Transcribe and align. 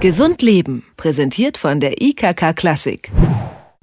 Gesund 0.00 0.40
Leben, 0.40 0.82
präsentiert 0.96 1.58
von 1.58 1.78
der 1.78 2.00
IKK 2.00 2.54
Klassik. 2.54 3.12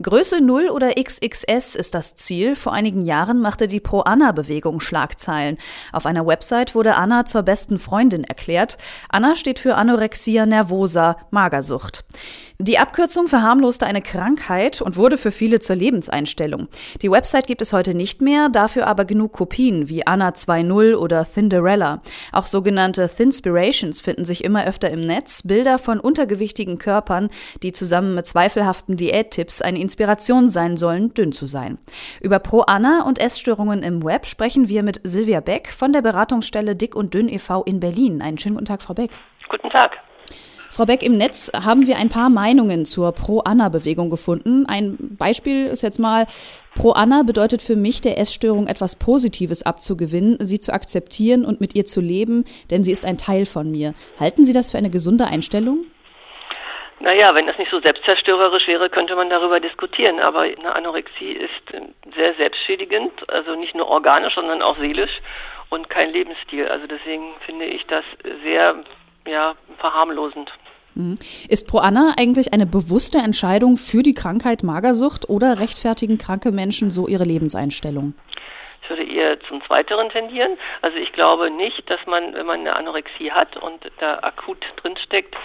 Größe 0.01 0.41
0 0.41 0.69
oder 0.69 0.93
XXS 0.95 1.75
ist 1.75 1.93
das 1.93 2.15
Ziel. 2.15 2.55
Vor 2.55 2.73
einigen 2.73 3.03
Jahren 3.03 3.39
machte 3.39 3.67
die 3.67 3.79
Pro-Anna-Bewegung 3.79 4.79
Schlagzeilen. 4.79 5.59
Auf 5.91 6.07
einer 6.07 6.25
Website 6.25 6.73
wurde 6.73 6.95
Anna 6.95 7.27
zur 7.27 7.43
besten 7.43 7.77
Freundin 7.77 8.23
erklärt. 8.23 8.79
Anna 9.09 9.35
steht 9.35 9.59
für 9.59 9.75
Anorexia 9.75 10.47
nervosa, 10.47 11.17
Magersucht. 11.29 12.03
Die 12.59 12.79
Abkürzung 12.79 13.27
verharmloste 13.27 13.85
eine 13.85 14.01
Krankheit 14.01 14.81
und 14.81 14.97
wurde 14.97 15.19
für 15.19 15.31
viele 15.31 15.59
zur 15.59 15.75
Lebenseinstellung. 15.75 16.67
Die 17.03 17.11
Website 17.11 17.45
gibt 17.45 17.61
es 17.61 17.71
heute 17.71 17.93
nicht 17.93 18.19
mehr, 18.19 18.49
dafür 18.49 18.87
aber 18.87 19.05
genug 19.05 19.33
Kopien 19.33 19.89
wie 19.89 20.07
Anna 20.07 20.29
2.0 20.29 20.95
oder 20.95 21.23
Cinderella. 21.23 22.01
Auch 22.31 22.47
sogenannte 22.47 23.07
Thinspirations 23.07 24.01
finden 24.01 24.25
sich 24.25 24.43
immer 24.43 24.65
öfter 24.65 24.89
im 24.89 25.01
Netz, 25.01 25.43
Bilder 25.43 25.77
von 25.77 25.99
untergewichtigen 25.99 26.79
Körpern, 26.79 27.29
die 27.61 27.73
zusammen 27.73 28.15
mit 28.15 28.25
zweifelhaften 28.25 28.97
Diättipps 28.97 29.61
eine 29.61 29.79
Inspiration 29.79 30.49
sein 30.49 30.77
sollen, 30.77 31.13
dünn 31.13 31.33
zu 31.33 31.45
sein. 31.45 31.77
Über 32.21 32.39
Pro-Anna 32.39 33.03
und 33.03 33.19
Essstörungen 33.19 33.83
im 33.83 34.03
Web 34.03 34.25
sprechen 34.25 34.67
wir 34.67 34.81
mit 34.81 34.99
Silvia 35.03 35.41
Beck 35.41 35.67
von 35.71 35.93
der 35.93 36.01
Beratungsstelle 36.01 36.75
Dick 36.75 36.95
und 36.95 37.13
Dünn 37.13 37.29
e.V. 37.29 37.61
in 37.65 37.79
Berlin. 37.79 38.23
Einen 38.23 38.39
schönen 38.39 38.55
guten 38.55 38.65
Tag, 38.65 38.81
Frau 38.81 38.95
Beck. 38.95 39.11
Guten 39.47 39.69
Tag. 39.69 39.91
Frau 40.71 40.85
Beck, 40.85 41.03
im 41.03 41.17
Netz 41.17 41.51
haben 41.53 41.87
wir 41.87 41.97
ein 41.97 42.09
paar 42.09 42.29
Meinungen 42.29 42.85
zur 42.85 43.11
Pro-Anna-Bewegung 43.11 44.09
gefunden. 44.09 44.65
Ein 44.67 44.97
Beispiel 45.17 45.67
ist 45.67 45.81
jetzt 45.81 45.99
mal, 45.99 46.25
Pro-Anna 46.75 47.23
bedeutet 47.23 47.61
für 47.61 47.75
mich, 47.75 48.01
der 48.01 48.19
Essstörung 48.19 48.67
etwas 48.67 48.95
Positives 48.95 49.63
abzugewinnen, 49.63 50.37
sie 50.39 50.59
zu 50.59 50.73
akzeptieren 50.73 51.45
und 51.45 51.61
mit 51.61 51.75
ihr 51.75 51.85
zu 51.85 52.01
leben, 52.01 52.45
denn 52.69 52.83
sie 52.83 52.91
ist 52.91 53.05
ein 53.05 53.17
Teil 53.17 53.45
von 53.45 53.71
mir. 53.71 53.93
Halten 54.19 54.45
Sie 54.45 54.53
das 54.53 54.71
für 54.71 54.77
eine 54.77 54.89
gesunde 54.89 55.25
Einstellung? 55.25 55.85
Naja, 56.99 57.33
wenn 57.35 57.45
das 57.45 57.57
nicht 57.57 57.69
so 57.69 57.79
selbstzerstörerisch 57.79 58.67
wäre, 58.67 58.89
könnte 58.89 59.15
man 59.15 59.29
darüber 59.29 59.59
diskutieren. 59.59 60.19
Aber 60.19 60.41
eine 60.41 60.75
Anorexie 60.75 61.31
ist 61.31 61.73
äh, 61.73 61.81
sehr 62.15 62.33
selbstschädigend, 62.35 63.29
also 63.29 63.55
nicht 63.55 63.75
nur 63.75 63.87
organisch, 63.87 64.35
sondern 64.35 64.61
auch 64.61 64.77
seelisch 64.77 65.21
und 65.69 65.89
kein 65.89 66.11
Lebensstil. 66.11 66.67
Also 66.67 66.87
deswegen 66.87 67.33
finde 67.45 67.65
ich 67.65 67.85
das 67.85 68.03
sehr 68.43 68.75
ja, 69.27 69.55
verharmlosend. 69.79 70.49
Mhm. 70.95 71.15
Ist 71.47 71.67
Pro 71.67 71.77
Anna 71.77 72.13
eigentlich 72.17 72.53
eine 72.53 72.65
bewusste 72.65 73.19
Entscheidung 73.19 73.77
für 73.77 74.03
die 74.03 74.13
Krankheit 74.13 74.63
Magersucht 74.63 75.29
oder 75.29 75.59
rechtfertigen 75.59 76.17
kranke 76.17 76.51
Menschen 76.51 76.89
so 76.89 77.07
ihre 77.07 77.23
Lebenseinstellung? 77.23 78.13
Würde 78.89 79.03
eher 79.03 79.39
zum 79.41 79.63
Zweiteren 79.63 80.09
tendieren. 80.09 80.57
Also 80.81 80.97
ich 80.97 81.11
glaube 81.13 81.49
nicht, 81.49 81.89
dass 81.89 82.05
man, 82.05 82.33
wenn 82.33 82.45
man 82.45 82.61
eine 82.61 82.75
Anorexie 82.75 83.31
hat 83.31 83.57
und 83.57 83.91
da 83.99 84.19
akut 84.21 84.65
drinsteckt, 84.77 85.35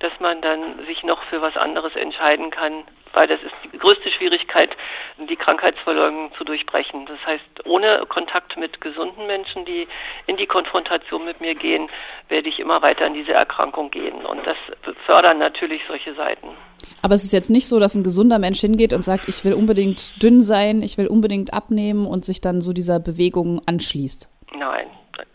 dass 0.00 0.12
man 0.20 0.40
dann 0.40 0.84
sich 0.86 1.02
noch 1.02 1.22
für 1.24 1.40
was 1.40 1.56
anderes 1.56 1.94
entscheiden 1.96 2.50
kann, 2.50 2.84
weil 3.12 3.26
das 3.26 3.40
ist 3.42 3.54
die 3.64 3.78
größte 3.78 4.10
Schwierigkeit, 4.10 4.76
die 5.16 5.36
Krankheitsverleugnung 5.36 6.34
zu 6.34 6.44
durchbrechen. 6.44 7.06
Das 7.06 7.18
heißt, 7.24 7.64
ohne 7.64 8.04
Kontakt 8.06 8.58
mit 8.58 8.80
gesunden 8.80 9.26
Menschen, 9.26 9.64
die 9.64 9.88
in 10.26 10.36
die 10.36 10.46
Konfrontation 10.46 11.24
mit 11.24 11.40
mir 11.40 11.54
gehen, 11.54 11.88
werde 12.28 12.48
ich 12.48 12.60
immer 12.60 12.82
weiter 12.82 13.06
in 13.06 13.14
diese 13.14 13.32
Erkrankung 13.32 13.90
gehen. 13.90 14.26
Und 14.26 14.46
das 14.46 14.56
fördern 15.06 15.38
natürlich 15.38 15.82
solche 15.88 16.14
Seiten. 16.14 16.48
Aber 17.02 17.14
es 17.14 17.24
ist 17.24 17.32
jetzt 17.32 17.50
nicht 17.50 17.68
so, 17.68 17.78
dass 17.78 17.94
ein 17.94 18.02
gesunder 18.02 18.38
Mensch 18.38 18.60
hingeht 18.60 18.92
und 18.92 19.04
sagt, 19.04 19.28
ich 19.28 19.44
will 19.44 19.52
unbedingt 19.52 20.22
dünn 20.22 20.40
sein, 20.40 20.82
ich 20.82 20.98
will 20.98 21.06
unbedingt 21.06 21.52
abnehmen 21.52 22.06
und 22.06 22.24
sich 22.24 22.40
dann 22.40 22.60
so 22.60 22.72
dieser 22.72 23.00
Bewegung 23.00 23.60
anschließt. 23.66 24.30
Nein, 24.58 24.86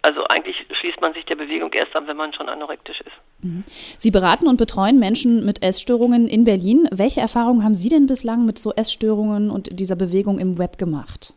also 0.02 0.24
eigentlich 0.26 0.66
schließt 0.72 1.00
man 1.02 1.14
sich 1.14 1.26
der 1.26 1.36
Bewegung 1.36 1.72
erst 1.74 1.96
an, 1.96 2.08
wenn 2.08 2.18
man 2.18 2.34
schon 2.34 2.50
anorektisch 2.50 3.02
ist. 3.02 3.44
Mhm. 3.44 3.64
Sie 3.68 4.12
beraten 4.12 4.48
und 4.48 4.58
betreuen 4.58 5.00
Menschen 5.00 5.46
mit 5.46 5.64
Essstörungen 5.64 6.28
in 6.28 6.44
Berlin. 6.44 6.88
Welche 6.92 7.22
Erfahrungen 7.22 7.64
haben 7.64 7.76
Sie 7.76 7.90
denn 7.90 8.08
bislang 8.08 8.46
mit 8.46 8.58
so 8.58 8.74
Essstörungen 8.74 9.50
und 9.50 9.80
dieser 9.80 9.96
Bewegung 9.96 10.40
im 10.40 10.58
Web 10.58 10.78
gemacht? 10.78 11.34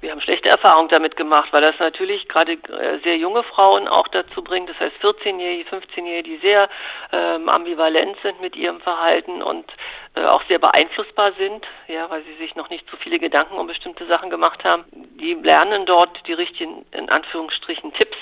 Wir 0.00 0.12
haben 0.12 0.20
schlechte 0.22 0.48
Erfahrungen 0.48 0.88
damit 0.88 1.16
gemacht, 1.16 1.52
weil 1.52 1.60
das 1.60 1.78
natürlich 1.78 2.26
gerade 2.26 2.52
äh, 2.52 2.98
sehr 3.04 3.18
junge 3.18 3.42
Frauen 3.42 3.86
auch 3.86 4.08
dazu 4.08 4.42
bringt, 4.42 4.70
das 4.70 4.80
heißt 4.80 4.96
14-Jährige, 5.02 5.68
15-Jährige, 5.68 6.22
die 6.22 6.38
sehr 6.38 6.68
ähm, 7.12 7.48
ambivalent 7.48 8.16
sind 8.22 8.40
mit 8.40 8.56
ihrem 8.56 8.80
Verhalten 8.80 9.42
und 9.42 9.70
äh, 10.14 10.24
auch 10.24 10.42
sehr 10.48 10.58
beeinflussbar 10.58 11.32
sind, 11.38 11.66
ja, 11.86 12.08
weil 12.08 12.22
sie 12.24 12.34
sich 12.42 12.56
noch 12.56 12.70
nicht 12.70 12.88
zu 12.88 12.96
viele 12.96 13.18
Gedanken 13.18 13.58
um 13.58 13.66
bestimmte 13.66 14.06
Sachen 14.06 14.30
gemacht 14.30 14.64
haben. 14.64 14.84
Die 15.20 15.34
lernen 15.34 15.84
dort 15.84 16.26
die 16.26 16.32
richtigen, 16.32 16.86
in 16.92 17.10
Anführungsstrichen, 17.10 17.92
Tipps, 17.92 18.16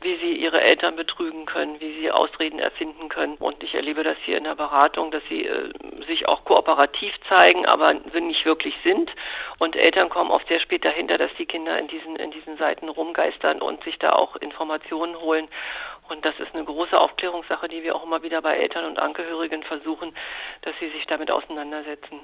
wie 0.00 0.16
sie 0.16 0.32
ihre 0.32 0.60
Eltern 0.60 0.96
betrügen 0.96 1.46
können, 1.46 1.80
wie 1.80 2.00
sie 2.00 2.10
Ausreden 2.10 2.58
erfinden 2.58 3.08
können. 3.08 3.36
Und 3.36 3.62
ich 3.62 3.74
erlebe 3.74 4.02
das 4.02 4.16
hier 4.24 4.36
in 4.36 4.44
der 4.44 4.56
Beratung, 4.56 5.12
dass 5.12 5.22
sie 5.28 5.46
äh, 5.46 5.72
sich 6.08 6.26
auch 6.26 6.44
kooperativ 6.44 7.14
zeigen, 7.28 7.66
aber 7.66 7.94
nicht 7.94 8.44
wirklich 8.46 8.74
sind. 8.82 9.12
Und 9.58 9.76
Eltern 9.76 10.08
kommen 10.08 10.32
oft 10.32 10.48
sehr 10.48 10.58
spät 10.58 10.84
dahinter, 10.84 11.18
dass 11.18 11.30
die 11.38 11.46
Kinder 11.46 11.78
in 11.78 11.86
diesen, 11.86 12.16
in 12.16 12.32
diesen 12.32 12.56
Seiten 12.56 12.88
rumgeistern 12.88 13.62
und 13.62 13.84
sich 13.84 14.00
da 14.00 14.12
auch 14.12 14.34
Informationen 14.34 15.20
holen. 15.20 15.46
Und 16.08 16.24
das 16.24 16.34
ist 16.40 16.52
eine 16.52 16.64
große 16.64 16.98
Aufklärungssache, 16.98 17.68
die 17.68 17.84
wir 17.84 17.94
auch 17.94 18.02
immer 18.04 18.24
wieder 18.24 18.42
bei 18.42 18.56
Eltern 18.56 18.86
und 18.86 18.98
Angehörigen 18.98 19.62
versuchen, 19.62 20.12
dass 20.62 20.74
sie 20.80 20.88
sich 20.88 21.06
damit 21.06 21.30
auseinandersetzen. 21.30 22.18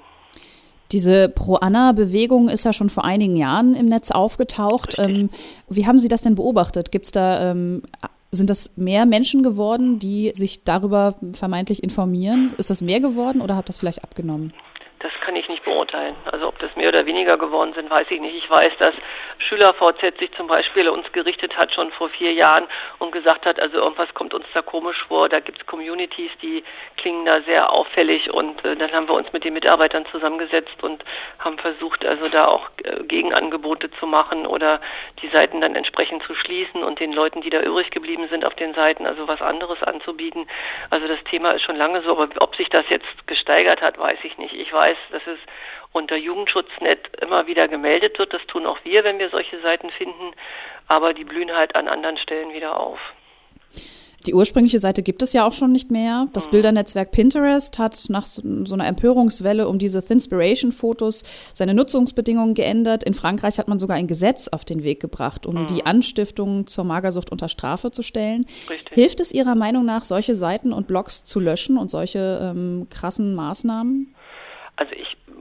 Diese 0.91 1.29
Pro-Anna-Bewegung 1.29 2.49
ist 2.49 2.63
ja 2.63 2.73
schon 2.73 2.89
vor 2.89 3.03
einigen 3.03 3.35
Jahren 3.35 3.75
im 3.75 3.87
Netz 3.87 4.11
aufgetaucht. 4.11 4.95
Ähm, 4.97 5.29
wie 5.67 5.85
haben 5.85 5.99
Sie 5.99 6.07
das 6.07 6.21
denn 6.21 6.35
beobachtet? 6.35 6.91
Gibt's 6.91 7.11
da, 7.11 7.51
ähm, 7.51 7.83
sind 8.31 8.49
das 8.49 8.77
mehr 8.77 9.05
Menschen 9.05 9.43
geworden, 9.43 9.99
die 9.99 10.31
sich 10.33 10.63
darüber 10.63 11.15
vermeintlich 11.33 11.83
informieren? 11.83 12.53
Ist 12.57 12.69
das 12.69 12.81
mehr 12.81 12.99
geworden 12.99 13.41
oder 13.41 13.55
hat 13.55 13.69
das 13.69 13.77
vielleicht 13.77 14.03
abgenommen? 14.03 14.53
Das 14.99 15.11
kann 15.25 15.35
ich 15.35 15.47
nicht 15.49 15.63
beurteilen. 15.63 16.15
Also 16.31 16.46
ob 16.57 16.67
das 16.67 16.75
mehr 16.75 16.89
oder 16.89 17.05
weniger 17.05 17.37
geworden 17.37 17.73
sind, 17.75 17.89
weiß 17.89 18.07
ich 18.09 18.19
nicht. 18.19 18.35
Ich 18.35 18.49
weiß, 18.49 18.73
dass 18.79 18.95
Schüler 19.37 19.75
VZ 19.75 20.17
sich 20.17 20.31
zum 20.31 20.47
Beispiel 20.47 20.89
uns 20.89 21.11
gerichtet 21.11 21.55
hat 21.55 21.71
schon 21.71 21.91
vor 21.91 22.09
vier 22.09 22.33
Jahren 22.33 22.67
und 22.97 23.11
gesagt 23.11 23.45
hat, 23.45 23.59
also 23.59 23.77
irgendwas 23.77 24.11
kommt 24.15 24.33
uns 24.33 24.45
da 24.55 24.63
komisch 24.63 25.05
vor. 25.07 25.29
Da 25.29 25.39
gibt 25.39 25.59
es 25.59 25.67
Communities, 25.67 26.31
die 26.41 26.63
klingen 26.97 27.25
da 27.25 27.41
sehr 27.41 27.71
auffällig 27.71 28.31
und 28.33 28.65
äh, 28.65 28.75
dann 28.75 28.91
haben 28.91 29.07
wir 29.07 29.13
uns 29.13 29.31
mit 29.33 29.43
den 29.43 29.53
Mitarbeitern 29.53 30.05
zusammengesetzt 30.07 30.81
und 30.81 31.03
haben 31.37 31.59
versucht, 31.59 32.03
also 32.03 32.27
da 32.27 32.47
auch 32.47 32.69
äh, 32.83 33.03
Gegenangebote 33.03 33.91
zu 33.91 34.07
machen 34.07 34.47
oder 34.47 34.81
die 35.21 35.27
Seiten 35.27 35.61
dann 35.61 35.75
entsprechend 35.75 36.23
zu 36.23 36.33
schließen 36.33 36.83
und 36.83 36.99
den 36.99 37.13
Leuten, 37.13 37.41
die 37.41 37.51
da 37.51 37.61
übrig 37.61 37.91
geblieben 37.91 38.27
sind 38.29 38.43
auf 38.43 38.55
den 38.55 38.73
Seiten, 38.73 39.05
also 39.05 39.27
was 39.27 39.41
anderes 39.43 39.83
anzubieten. 39.83 40.47
Also 40.89 41.07
das 41.07 41.23
Thema 41.25 41.51
ist 41.51 41.61
schon 41.61 41.75
lange 41.75 42.01
so, 42.01 42.11
aber 42.13 42.29
ob 42.39 42.55
sich 42.55 42.69
das 42.69 42.85
jetzt 42.89 43.27
gesteigert 43.27 43.81
hat, 43.83 43.99
weiß 43.99 44.17
ich 44.23 44.39
nicht. 44.39 44.55
Ich 44.55 44.73
weiß, 44.73 44.97
dass 45.11 45.21
es 45.27 45.37
unter 45.91 46.15
Jugendschutznet 46.15 46.99
immer 47.21 47.47
wieder 47.47 47.67
gemeldet 47.67 48.19
wird. 48.19 48.33
Das 48.33 48.45
tun 48.47 48.65
auch 48.65 48.77
wir, 48.83 49.03
wenn 49.03 49.19
wir 49.19 49.29
solche 49.29 49.59
Seiten 49.61 49.89
finden, 49.91 50.33
aber 50.87 51.13
die 51.13 51.23
blühen 51.23 51.51
halt 51.55 51.75
an 51.75 51.87
anderen 51.87 52.17
Stellen 52.17 52.53
wieder 52.53 52.79
auf. 52.79 52.99
Die 54.27 54.33
ursprüngliche 54.33 54.79
Seite 54.79 55.03
gibt 55.03 55.21
es 55.21 55.31
ja 55.31 55.47
auch 55.47 55.53
schon 55.53 55.71
nicht 55.71 55.89
mehr. 55.89 56.27
Das 56.33 56.47
mhm. 56.47 56.51
Bildernetzwerk 56.51 57.11
Pinterest 57.11 57.79
hat 57.79 57.97
nach 58.09 58.25
so, 58.25 58.41
einer 58.43 58.85
Empörungswelle 58.85 59.69
um 59.69 59.79
diese 59.79 60.05
Thinspiration-Fotos 60.05 61.23
seine 61.53 61.73
Nutzungsbedingungen 61.73 62.53
geändert. 62.53 63.05
In 63.05 63.13
Frankreich 63.13 63.57
hat 63.57 63.69
man 63.69 63.79
sogar 63.79 63.95
ein 63.95 64.07
Gesetz 64.07 64.49
auf 64.49 64.65
den 64.65 64.83
Weg 64.83 64.99
gebracht, 64.99 65.45
um 65.45 65.61
mhm. 65.61 65.67
die 65.67 65.85
Anstiftung 65.85 66.67
zur 66.67 66.83
Magersucht 66.83 67.31
unter 67.31 67.47
Strafe 67.47 67.91
zu 67.91 68.01
stellen. 68.01 68.45
Richtig. 68.69 68.93
Hilft 68.93 69.19
es 69.21 69.33
Ihrer 69.33 69.55
Meinung 69.55 69.85
nach, 69.85 70.03
solche 70.03 70.35
Seiten 70.35 70.73
und 70.73 70.87
Blogs 70.87 71.23
zu 71.23 71.39
löschen 71.39 71.77
und 71.77 71.89
solche 71.89 72.53
ähm, 72.53 72.87
krassen 72.89 73.33
Maßnahmen? 73.33 74.13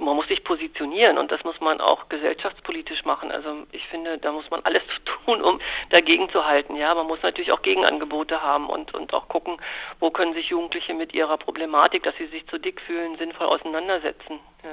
Man 0.06 0.17
muss 0.17 0.28
sich 0.28 0.44
positionieren 0.44 1.19
und 1.19 1.31
das 1.31 1.43
muss 1.44 1.61
man 1.61 1.81
auch 1.81 2.09
gesellschaftspolitisch 2.09 3.05
machen. 3.05 3.31
Also 3.33 3.67
ich 3.72 3.84
finde, 3.89 4.19
da 4.19 4.33
muss 4.33 4.49
man 4.50 4.61
alles 4.62 4.83
tun, 5.25 5.43
um 5.43 5.61
dagegen 5.91 6.31
zu 6.31 6.47
halten. 6.47 6.77
Ja, 6.77 6.94
man 6.94 7.06
muss 7.06 7.19
natürlich 7.22 7.53
auch 7.53 7.61
Gegenangebote 7.61 8.41
haben 8.41 8.69
und, 8.69 8.94
und 8.94 9.12
auch 9.12 9.28
gucken, 9.28 9.56
wo 10.00 10.11
können 10.11 10.33
sich 10.33 10.49
Jugendliche 10.49 10.94
mit 10.94 11.12
ihrer 11.12 11.37
Problematik, 11.37 12.05
dass 12.05 12.14
sie 12.17 12.26
sich 12.26 12.47
zu 12.47 12.58
dick 12.58 12.81
fühlen, 12.81 13.19
sinnvoll 13.19 13.49
auseinandersetzen. 13.49 14.38
Ja. 14.62 14.70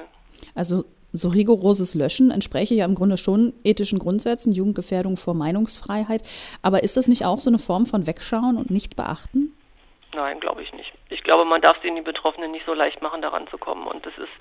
Also 0.53 0.83
so 1.11 1.29
rigoroses 1.29 1.95
Löschen 1.95 2.31
entspräche 2.31 2.75
ja 2.75 2.85
im 2.85 2.95
Grunde 2.95 3.17
schon 3.17 3.53
ethischen 3.63 3.99
Grundsätzen, 3.99 4.53
Jugendgefährdung 4.53 5.17
vor 5.17 5.33
Meinungsfreiheit. 5.33 6.23
Aber 6.61 6.83
ist 6.83 6.95
das 6.95 7.07
nicht 7.07 7.25
auch 7.25 7.39
so 7.39 7.49
eine 7.49 7.59
Form 7.59 7.85
von 7.85 8.05
Wegschauen 8.05 8.57
und 8.57 8.69
nicht 8.69 8.95
beachten? 8.95 9.52
Nein, 10.13 10.39
glaube 10.39 10.61
ich 10.61 10.71
nicht. 10.73 10.93
Ich 11.09 11.23
glaube, 11.23 11.43
man 11.43 11.61
darf 11.61 11.77
es 11.77 11.81
den 11.81 12.03
Betroffenen 12.03 12.51
nicht 12.51 12.65
so 12.65 12.73
leicht 12.73 13.01
machen, 13.01 13.21
daran 13.21 13.47
zu 13.47 13.57
kommen. 13.57 13.87
Und 13.87 14.05
das 14.05 14.15
ist, 14.17 14.31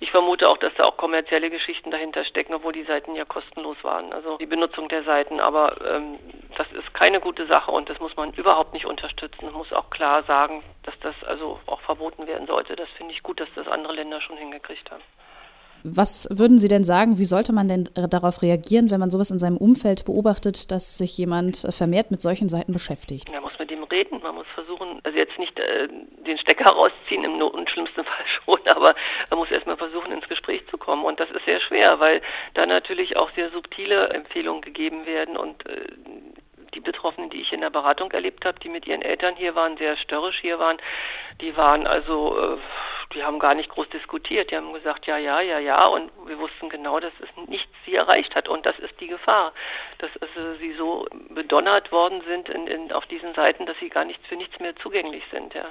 ich 0.00 0.10
vermute 0.10 0.48
auch, 0.48 0.56
dass 0.58 0.74
da 0.74 0.84
auch 0.84 0.96
kommerzielle 0.96 1.50
Geschichten 1.50 1.92
dahinter 1.92 2.24
stecken, 2.24 2.52
obwohl 2.54 2.72
die 2.72 2.82
Seiten 2.82 3.14
ja 3.14 3.24
kostenlos 3.24 3.76
waren. 3.82 4.12
Also 4.12 4.38
die 4.38 4.46
Benutzung 4.46 4.88
der 4.88 5.04
Seiten. 5.04 5.38
Aber 5.38 5.76
ähm, 5.86 6.18
das 6.56 6.66
ist 6.72 6.92
keine 6.94 7.20
gute 7.20 7.46
Sache 7.46 7.70
und 7.70 7.88
das 7.88 8.00
muss 8.00 8.16
man 8.16 8.32
überhaupt 8.32 8.72
nicht 8.72 8.86
unterstützen. 8.86 9.44
Man 9.44 9.54
muss 9.54 9.72
auch 9.72 9.90
klar 9.90 10.24
sagen, 10.24 10.64
dass 10.82 10.98
das 11.00 11.14
also 11.24 11.60
auch 11.66 11.80
verboten 11.82 12.26
werden 12.26 12.48
sollte. 12.48 12.74
Das 12.74 12.88
finde 12.96 13.12
ich 13.12 13.22
gut, 13.22 13.40
dass 13.40 13.48
das 13.54 13.68
andere 13.68 13.92
Länder 13.92 14.20
schon 14.20 14.36
hingekriegt 14.36 14.90
haben. 14.90 15.02
Was 15.84 16.28
würden 16.30 16.58
Sie 16.58 16.68
denn 16.68 16.84
sagen, 16.84 17.18
wie 17.18 17.24
sollte 17.24 17.52
man 17.52 17.68
denn 17.68 17.88
darauf 17.94 18.42
reagieren, 18.42 18.90
wenn 18.90 19.00
man 19.00 19.10
sowas 19.10 19.30
in 19.30 19.38
seinem 19.38 19.56
Umfeld 19.56 20.04
beobachtet, 20.04 20.70
dass 20.70 20.98
sich 20.98 21.16
jemand 21.16 21.66
vermehrt 21.70 22.10
mit 22.10 22.20
solchen 22.20 22.48
Seiten 22.48 22.72
beschäftigt? 22.72 23.32
Da 23.32 23.40
muss 23.40 23.58
mit 23.58 23.70
ihm 23.70 23.84
reden, 23.84 24.20
man 24.22 24.34
muss 24.34 24.46
versuchen, 24.54 25.00
also 25.04 25.16
jetzt 25.16 25.38
nicht 25.38 25.58
äh, 25.58 25.88
den 26.26 26.38
Stecker 26.38 26.70
rausziehen 26.70 27.24
im 27.24 27.38
Not 27.38 27.54
und 27.54 27.70
schlimmsten 27.70 28.04
Fall 28.04 28.26
schon, 28.26 28.60
aber 28.66 28.94
man 29.30 29.38
muss 29.38 29.50
erstmal 29.50 29.76
versuchen, 29.76 30.12
ins 30.12 30.28
Gespräch 30.28 30.62
zu 30.70 30.78
kommen. 30.78 31.04
Und 31.04 31.18
das 31.20 31.30
ist 31.30 31.44
sehr 31.44 31.60
schwer, 31.60 31.98
weil 32.00 32.20
da 32.54 32.66
natürlich 32.66 33.16
auch 33.16 33.30
sehr 33.34 33.50
subtile 33.50 34.10
Empfehlungen 34.10 34.62
gegeben 34.62 35.06
werden 35.06 35.36
und 35.36 35.66
äh, 35.66 35.86
die 36.74 36.80
Betroffenen, 36.80 37.30
die 37.30 37.40
ich 37.40 37.52
in 37.52 37.60
der 37.60 37.70
Beratung 37.70 38.10
erlebt 38.12 38.44
habe, 38.44 38.58
die 38.60 38.68
mit 38.68 38.86
ihren 38.86 39.02
Eltern 39.02 39.36
hier 39.36 39.54
waren, 39.54 39.76
sehr 39.76 39.96
störrisch 39.96 40.38
hier 40.40 40.58
waren, 40.58 40.78
die 41.40 41.56
waren 41.56 41.86
also, 41.86 42.38
äh, 42.38 42.58
die 43.14 43.24
haben 43.24 43.38
gar 43.38 43.54
nicht 43.54 43.68
groß 43.70 43.88
diskutiert. 43.90 44.50
Die 44.50 44.56
haben 44.56 44.72
gesagt, 44.72 45.06
ja, 45.06 45.18
ja, 45.18 45.40
ja, 45.40 45.58
ja. 45.58 45.86
Und 45.86 46.10
wir 46.26 46.38
wussten 46.38 46.68
genau, 46.68 47.00
dass 47.00 47.12
es 47.20 47.48
nichts 47.48 47.70
sie 47.84 47.94
erreicht 47.94 48.34
hat. 48.34 48.48
Und 48.48 48.66
das 48.66 48.78
ist 48.78 49.00
die 49.00 49.08
Gefahr, 49.08 49.52
dass 49.98 50.10
also 50.20 50.54
sie 50.58 50.74
so 50.74 51.06
bedonnert 51.30 51.90
worden 51.90 52.22
sind 52.26 52.48
in, 52.48 52.66
in, 52.66 52.92
auf 52.92 53.06
diesen 53.06 53.34
Seiten, 53.34 53.66
dass 53.66 53.76
sie 53.80 53.88
gar 53.88 54.04
nicht 54.04 54.24
für 54.28 54.36
nichts 54.36 54.58
mehr 54.60 54.76
zugänglich 54.76 55.24
sind. 55.32 55.54
Ja. 55.54 55.66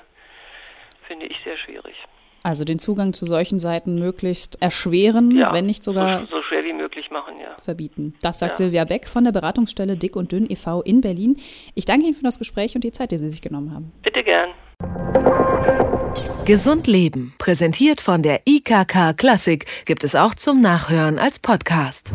Finde 1.08 1.28
ich 1.28 1.40
sehr 1.44 1.58
schwierig. 1.58 1.96
Also 2.44 2.64
den 2.64 2.80
Zugang 2.80 3.14
zu 3.14 3.26
solchen 3.26 3.60
Seiten 3.60 4.00
möglichst 4.00 4.62
erschweren, 4.62 5.32
ja, 5.32 5.54
wenn 5.54 5.66
nicht 5.66 5.84
sogar 5.84 6.26
so, 6.28 6.39
so, 6.80 6.88
schwer 6.88 6.90
wie 6.90 6.90
möglich 6.90 7.12
machen, 7.12 7.40
ja. 7.40 7.56
Verbieten. 7.62 8.16
Das 8.22 8.40
sagt 8.40 8.52
ja. 8.52 8.66
Silvia 8.66 8.86
Beck 8.86 9.08
von 9.08 9.24
der 9.24 9.32
Beratungsstelle 9.32 9.98
Dick 9.98 10.16
und 10.16 10.32
Dünn 10.32 10.50
e.V. 10.50 10.82
in 10.82 11.02
Berlin. 11.02 11.38
Ich 11.76 11.86
danke 11.86 12.06
Ihnen 12.06 12.16
für 12.16 12.24
das 12.24 12.40
Gespräch 12.40 12.76
und 12.76 12.84
die 12.84 12.92
Zeit, 12.92 13.12
die 13.12 13.18
Sie 13.18 13.30
sich 13.30 13.42
genommen 13.42 13.74
haben. 13.74 13.92
Bitte 14.02 14.24
gern. 14.24 14.50
Gesund 16.46 16.88
Leben, 16.88 17.36
präsentiert 17.38 18.02
von 18.02 18.24
der 18.24 18.42
IKK 18.48 19.14
Klassik, 19.16 19.66
gibt 19.86 20.04
es 20.04 20.16
auch 20.16 20.34
zum 20.34 20.62
Nachhören 20.62 21.20
als 21.20 21.38
Podcast. 21.38 22.12